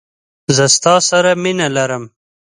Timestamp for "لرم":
1.75-2.03